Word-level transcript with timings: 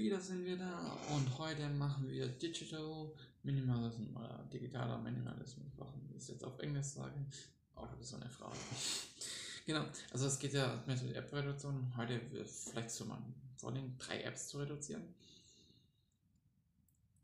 wieder 0.00 0.18
sind 0.18 0.46
wir 0.46 0.56
da 0.56 0.96
und 1.14 1.38
heute 1.38 1.68
machen 1.68 2.08
wir 2.08 2.26
Digital 2.26 3.12
Minimalism 3.42 4.16
oder 4.16 4.48
digitaler 4.50 4.96
Minimalismus. 4.98 5.72
Warum 5.76 6.08
ich 6.16 6.26
jetzt 6.26 6.42
auf 6.42 6.58
Englisch 6.58 6.86
sage, 6.86 7.14
auch 7.74 7.88
so 8.00 8.16
eine 8.16 8.30
Frage. 8.30 8.56
genau, 9.66 9.84
also 10.10 10.26
es 10.26 10.38
geht 10.38 10.54
ja 10.54 10.82
mit 10.86 11.02
App-Reduktion. 11.14 11.92
Heute 11.98 12.18
vielleicht 12.20 12.90
so 12.90 13.04
mal 13.04 13.18
vor 13.58 13.72
allem 13.72 13.96
drei 13.98 14.22
Apps 14.22 14.48
zu 14.48 14.58
reduzieren. 14.58 15.02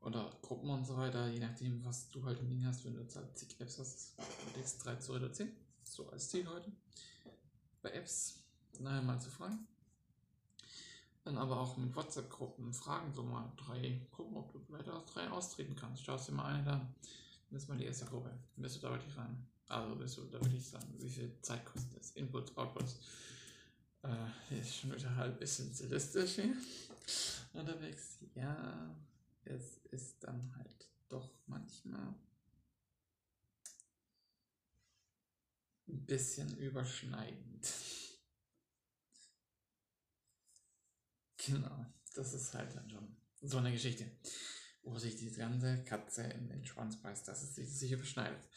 Oder 0.02 0.30
Gruppen 0.42 0.68
und 0.68 0.84
so 0.86 0.98
weiter, 0.98 1.28
je 1.28 1.40
nachdem, 1.40 1.82
was 1.82 2.10
du 2.10 2.22
halt 2.24 2.38
im 2.40 2.50
Ding 2.50 2.64
hast, 2.66 2.84
wenn 2.84 2.94
du 2.94 3.00
jetzt 3.00 3.16
halt 3.16 3.36
zig 3.38 3.56
Apps 3.58 3.78
hast, 3.78 4.12
x 4.60 4.78
drei 4.78 4.96
zu 4.96 5.14
reduzieren. 5.14 5.52
So 5.82 6.10
als 6.10 6.28
Ziel 6.28 6.46
heute. 6.46 6.70
Bei 7.80 7.90
Apps 7.92 8.38
nachher 8.78 9.02
mal 9.02 9.18
zu 9.18 9.30
fragen 9.30 9.66
dann 11.26 11.38
aber 11.38 11.60
auch 11.60 11.76
mit 11.76 11.94
WhatsApp-Gruppen 11.94 12.72
fragen, 12.72 13.12
so 13.12 13.24
mal 13.24 13.52
drei 13.56 14.00
Gruppen, 14.12 14.36
ob 14.36 14.52
du 14.52 14.60
vielleicht 14.60 14.88
aus 14.88 15.06
drei 15.06 15.28
austreten 15.28 15.74
kannst. 15.74 16.04
Schaust 16.04 16.28
dir 16.28 16.32
mal 16.32 16.54
eine 16.54 16.64
da. 16.64 16.94
Das 17.50 17.64
ist 17.64 17.68
mal 17.68 17.76
die 17.76 17.84
erste 17.84 18.06
Gruppe. 18.06 18.30
Dann 18.30 18.62
bist 18.62 18.76
du 18.76 18.80
da 18.80 18.92
wirklich 18.92 19.16
rein. 19.16 19.44
Also 19.66 19.96
bist 19.96 20.16
du 20.16 20.22
da 20.26 20.40
wirklich 20.40 20.64
sagen, 20.64 20.86
wie 20.98 21.10
viel 21.10 21.36
Zeit 21.42 21.64
kostet 21.64 21.98
das? 21.98 22.12
Inputs, 22.12 22.56
Outputs. 22.56 23.00
Äh, 24.04 24.60
ist 24.60 24.76
schon 24.76 24.94
wieder 24.94 25.16
halb 25.16 25.40
bisschen 25.40 25.74
stilistisch 25.74 26.36
hier 26.36 26.54
unterwegs. 27.54 28.18
Ja, 28.36 28.94
es 29.44 29.78
ist 29.90 30.22
dann 30.22 30.54
halt 30.56 30.88
doch 31.08 31.32
manchmal 31.46 32.14
ein 35.88 36.06
bisschen 36.06 36.56
überschneidend. 36.58 37.66
Genau, 41.46 41.86
das 42.14 42.34
ist 42.34 42.54
halt 42.54 42.74
dann 42.74 42.90
schon 42.90 43.16
so 43.40 43.58
eine 43.58 43.72
Geschichte, 43.72 44.10
wo 44.82 44.98
sich 44.98 45.16
die 45.16 45.30
ganze 45.30 45.84
Katze 45.84 46.22
in 46.22 46.48
den 46.48 46.64
Schwanz 46.64 47.00
beißt, 47.00 47.28
dass 47.28 47.42
es 47.42 47.54
sich, 47.54 47.72
sich 47.72 47.92
überschneidet. 47.92 48.48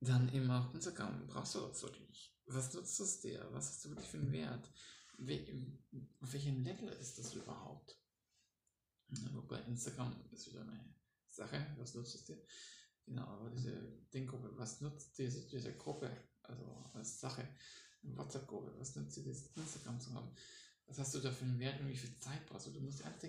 Dann 0.00 0.32
eben 0.34 0.50
auch 0.50 0.74
Instagram, 0.74 1.26
brauchst 1.28 1.54
du 1.54 1.60
das 1.60 1.82
wirklich? 1.82 2.36
Was 2.46 2.72
nutzt 2.74 2.98
es 2.98 3.20
dir? 3.20 3.46
Was 3.52 3.68
hast 3.68 3.84
du 3.84 3.90
wirklich 3.90 4.08
für 4.08 4.18
einen 4.18 4.32
Wert? 4.32 4.72
Wie, 5.18 5.78
auf 6.20 6.32
welchem 6.32 6.64
Level 6.64 6.88
ist 6.88 7.18
das 7.18 7.34
überhaupt? 7.34 7.96
Wobei 9.32 9.60
Instagram 9.60 10.24
ist 10.32 10.48
wieder 10.48 10.62
eine 10.62 10.94
Sache, 11.28 11.74
was 11.78 11.94
nutzt 11.94 12.14
es 12.16 12.24
dir? 12.24 12.44
Genau, 13.06 13.24
aber 13.24 13.50
diese 13.50 13.72
Dinggruppe, 14.12 14.50
was 14.56 14.80
nutzt 14.80 15.18
diese, 15.18 15.46
diese 15.48 15.76
Gruppe, 15.76 16.28
also 16.42 16.90
als 16.94 17.20
Sache, 17.20 17.46
WhatsApp-Gruppe, 18.02 18.74
was 18.78 18.96
nutzt 18.96 19.16
dir 19.16 19.24
das 19.24 19.46
Instagram 19.54 20.00
zu 20.00 20.12
haben? 20.14 20.34
Was 20.86 20.98
hast 20.98 21.14
du 21.14 21.20
da 21.20 21.30
für 21.30 21.44
einen 21.44 21.58
Wert 21.58 21.80
und 21.80 21.88
wie 21.88 21.96
viel 21.96 22.16
Zeit 22.18 22.46
brauchst 22.46 22.66
du? 22.66 22.70
Du 22.70 22.80
musst 22.80 23.00
dir 23.00 23.06
alles. 23.06 23.22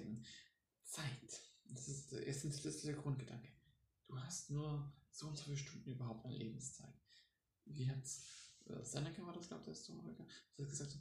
Zeit. 0.84 1.42
Das 1.66 1.88
ist 1.88 2.12
der 2.12 2.28
essentiellste 2.28 2.94
Grundgedanke. 2.94 3.50
Du 4.08 4.20
hast 4.20 4.52
nur 4.52 4.94
so 5.10 5.28
und 5.28 5.38
so 5.38 5.44
viele 5.46 5.58
Stunden 5.58 5.90
überhaupt 5.90 6.26
an 6.26 6.32
Lebenszeit. 6.32 6.94
Wie 7.66 7.90
hat 7.90 8.04
äh, 8.66 8.84
Seneca 8.84 9.26
war 9.26 9.34
das, 9.34 9.48
glaube 9.48 9.62
ich, 9.62 9.66
der 9.66 9.74
Historiker, 9.74 10.26
hat 10.60 10.70
gesagt, 10.70 10.98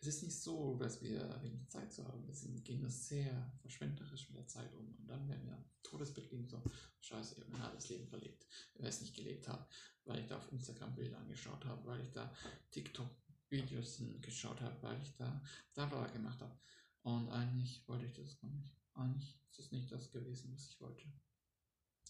es 0.00 0.06
ist 0.08 0.22
nicht 0.22 0.38
so, 0.38 0.76
dass 0.76 1.02
wir 1.02 1.42
wenig 1.42 1.68
Zeit 1.68 1.92
zu 1.92 2.06
haben. 2.06 2.26
Wir 2.26 2.60
gehen 2.60 2.80
nur 2.80 2.90
sehr 2.90 3.52
verschwenderisch 3.60 4.28
mit 4.28 4.38
der 4.38 4.46
Zeit 4.46 4.72
um. 4.74 4.94
Und 4.96 5.06
dann, 5.06 5.28
wenn 5.28 5.44
wir 5.46 5.54
am 5.54 5.64
Todesbett 5.82 6.30
liegen, 6.30 6.46
so, 6.46 6.62
scheiße, 7.00 7.34
ich 7.36 7.40
habe 7.40 7.52
mein 7.52 7.62
halbes 7.62 7.88
Leben 7.88 8.06
verlebt, 8.06 8.46
wenn 8.74 8.84
ich 8.86 8.94
es 8.94 9.00
nicht 9.00 9.16
gelebt 9.16 9.48
habe, 9.48 9.66
weil 10.04 10.20
ich 10.20 10.26
da 10.26 10.36
auf 10.36 10.52
Instagram 10.52 10.94
Bilder 10.94 11.18
angeschaut 11.18 11.64
habe, 11.64 11.84
weil 11.86 12.00
ich 12.02 12.12
da 12.12 12.34
TikTok 12.70 13.10
Videos 13.54 14.02
geschaut 14.20 14.60
habe, 14.60 14.82
weil 14.82 15.00
ich 15.00 15.14
da 15.16 15.42
Dabei 15.74 16.08
gemacht 16.10 16.40
habe. 16.40 16.58
Und 17.02 17.28
eigentlich 17.30 17.86
wollte 17.86 18.06
ich 18.06 18.12
das 18.12 18.38
gar 18.38 18.50
nicht. 18.50 18.74
Eigentlich 18.94 19.38
ist 19.50 19.58
das 19.58 19.72
nicht 19.72 19.92
das 19.92 20.10
gewesen, 20.10 20.52
was 20.52 20.68
ich 20.68 20.80
wollte. 20.80 21.04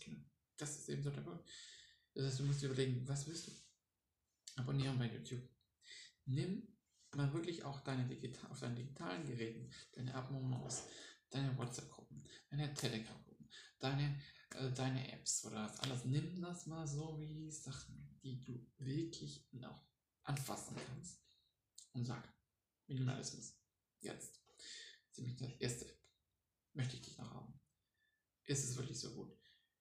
Genau. 0.01 0.21
Das 0.57 0.79
ist 0.79 0.89
eben 0.89 1.03
so 1.03 1.11
der 1.11 1.23
Punkt. 1.23 1.49
Das 2.15 2.27
heißt, 2.27 2.41
du 2.41 2.45
musst 2.45 2.63
dir 2.63 2.67
überlegen, 2.67 3.07
was 3.09 3.27
willst 3.27 3.49
du? 3.49 3.53
Abonnieren 4.57 4.99
bei 4.99 5.13
YouTube. 5.13 5.43
Nimm 6.27 6.69
mal 7.15 7.33
wirklich 7.33 7.65
auch 7.65 7.81
deine 7.81 8.07
Digital 8.07 8.51
auf 8.51 8.61
deinen 8.61 8.77
digitalen 8.77 9.27
Geräten, 9.27 9.71
deine 9.93 10.15
Abonnements, 10.15 10.85
deine 11.31 11.57
WhatsApp-Gruppen, 11.59 12.25
deine 12.51 12.73
Telegram-Gruppen, 12.73 13.49
deine, 13.81 14.21
äh, 14.55 14.71
deine 14.73 15.13
Apps 15.13 15.45
oder 15.45 15.67
das 15.67 15.81
alles. 15.81 16.05
Nimm 16.05 16.41
das 16.41 16.67
mal 16.67 16.87
so 16.87 17.19
wie 17.21 17.51
Sachen, 17.51 18.19
die 18.23 18.41
du 18.41 18.65
wirklich 18.79 19.47
noch 19.53 19.85
anfassen 20.23 20.77
kannst 20.77 21.25
und 21.95 22.05
sag 22.05 22.29
Minimalismus. 22.87 23.55
Jetzt. 24.01 24.41
Ziemlich 25.11 25.37
das 25.37 25.53
erste. 25.59 25.87
Möchte 26.75 26.97
ich 26.97 27.03
dich 27.03 27.19
noch 27.19 27.31
haben. 27.33 27.59
Ist 28.45 28.65
es 28.69 28.77
wirklich 28.77 28.99
so 28.99 29.15
gut? 29.15 29.33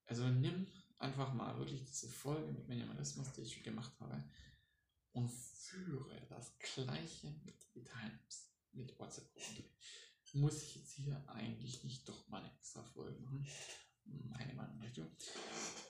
Also 0.05 0.27
nimm 0.29 0.67
einfach 0.99 1.33
mal 1.33 1.57
wirklich 1.57 1.83
diese 1.85 2.07
Folge 2.07 2.51
mit 2.51 2.67
Minimalismus, 2.67 3.33
die 3.33 3.41
ich 3.41 3.63
gemacht 3.63 3.99
habe, 3.99 4.23
und 5.11 5.29
führe 5.29 6.25
das 6.29 6.57
gleiche 6.59 7.31
mit 7.43 7.61
digitalen 7.63 8.19
mit 8.71 8.97
WhatsApp-Gruppen. 8.97 9.65
Muss 10.33 10.63
ich 10.63 10.75
jetzt 10.75 10.91
hier 10.93 11.23
eigentlich 11.29 11.83
nicht 11.83 12.09
doch 12.09 12.27
mal 12.29 12.41
eine 12.41 12.51
extra 12.55 12.83
Folge 12.83 13.19
machen? 13.19 13.45
Meine 14.05 14.53
Meinung 14.53 14.81
dazu. 14.81 15.03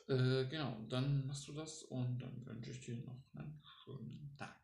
Äh, 0.07 0.45
genau, 0.49 0.77
dann 0.89 1.25
machst 1.25 1.47
du 1.47 1.53
das 1.53 1.83
und 1.83 2.19
dann 2.19 2.45
wünsche 2.45 2.71
ich 2.71 2.81
dir 2.81 2.95
noch 2.95 3.23
einen 3.33 3.61
schönen 3.63 4.35
Tag. 4.37 4.62